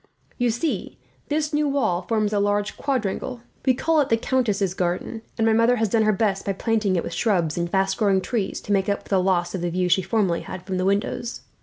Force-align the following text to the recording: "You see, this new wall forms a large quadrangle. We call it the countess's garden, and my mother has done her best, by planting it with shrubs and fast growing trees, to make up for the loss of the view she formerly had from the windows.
"You 0.39 0.49
see, 0.49 0.97
this 1.29 1.53
new 1.53 1.69
wall 1.69 2.01
forms 2.01 2.33
a 2.33 2.39
large 2.39 2.75
quadrangle. 2.75 3.41
We 3.67 3.75
call 3.75 4.01
it 4.01 4.09
the 4.09 4.17
countess's 4.17 4.73
garden, 4.73 5.21
and 5.37 5.45
my 5.45 5.53
mother 5.53 5.75
has 5.75 5.89
done 5.89 6.01
her 6.01 6.11
best, 6.11 6.43
by 6.43 6.53
planting 6.53 6.95
it 6.95 7.03
with 7.03 7.13
shrubs 7.13 7.55
and 7.55 7.69
fast 7.69 7.97
growing 7.97 8.19
trees, 8.19 8.61
to 8.61 8.71
make 8.73 8.89
up 8.89 9.03
for 9.03 9.09
the 9.09 9.21
loss 9.21 9.53
of 9.53 9.61
the 9.61 9.69
view 9.69 9.89
she 9.89 10.01
formerly 10.01 10.41
had 10.41 10.65
from 10.65 10.77
the 10.79 10.85
windows. 10.85 11.41